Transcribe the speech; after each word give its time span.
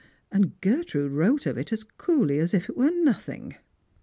And 0.31 0.59
Gertrude 0.61 1.11
wrote 1.11 1.45
of 1.45 1.59
it 1.59 1.71
as 1.71 1.83
coolly 1.83 2.39
as 2.39 2.55
if 2.55 2.67
it 2.69 2.75
were 2.75 2.89
nothing. 2.89 3.57